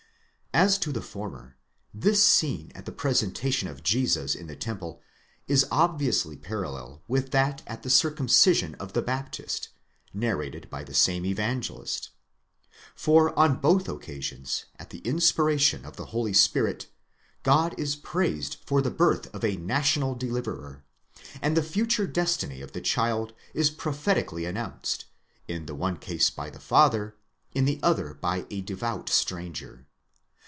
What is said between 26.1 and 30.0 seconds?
by the father, in the other by a devout stranger.